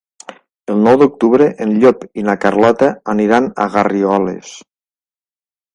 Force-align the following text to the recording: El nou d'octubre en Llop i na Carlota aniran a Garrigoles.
El 0.75 0.79
nou 0.87 0.95
d'octubre 1.01 1.49
en 1.65 1.75
Llop 1.83 2.07
i 2.23 2.25
na 2.31 2.37
Carlota 2.47 2.91
aniran 3.15 3.53
a 3.67 3.71
Garrigoles. 3.79 4.53